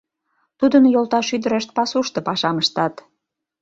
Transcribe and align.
Тудын 0.59 0.83
йолташ 0.93 1.27
ӱдырышт 1.35 1.69
пасушто 1.77 2.19
пашам 2.27 2.55
ыштат. 2.63 2.95